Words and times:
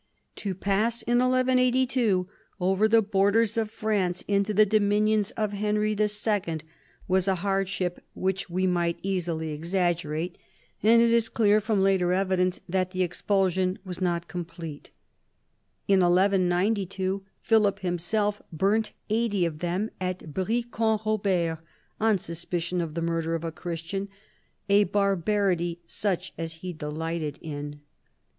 To 0.37 0.55
pass 0.55 1.03
in 1.03 1.19
1182 1.19 2.27
over 2.59 2.87
the 2.87 3.03
borders 3.03 3.55
of 3.55 3.69
France 3.69 4.23
into 4.27 4.51
the 4.51 4.65
dominions 4.65 5.29
of 5.37 5.53
Henry 5.53 5.95
II. 5.95 6.59
was 7.07 7.27
a 7.27 7.35
hardship 7.45 8.03
which 8.15 8.49
we 8.49 8.65
might 8.65 8.95
182 9.05 9.25
PHILIP 9.25 9.59
AUGUSTUS 9.59 9.69
chap. 9.69 9.77
easily 9.77 9.85
exaggerate; 10.17 10.37
and 10.81 11.01
it 11.03 11.11
is 11.13 11.29
clear 11.29 11.61
from 11.61 11.83
later 11.83 12.11
evidence 12.13 12.61
that 12.67 12.89
the 12.89 13.03
expulsion 13.03 13.77
was 13.85 14.01
not 14.01 14.27
complete. 14.27 14.89
In 15.87 15.99
1192 15.99 17.23
Philip 17.39 17.79
himself 17.81 18.41
burnt 18.51 18.93
eighty 19.11 19.45
of 19.45 19.59
them 19.59 19.91
at 20.01 20.33
Brie 20.33 20.63
Comte 20.63 21.03
Robert 21.05 21.59
on 21.99 22.17
suspicion 22.17 22.81
of 22.81 22.95
the 22.95 23.03
murder 23.03 23.35
of 23.35 23.43
a 23.43 23.51
Christian, 23.51 24.09
a 24.67 24.85
barbarity 24.85 25.79
such 25.85 26.33
as 26.39 26.53
he 26.65 26.73
delighted 26.73 27.37
in. 27.39 27.81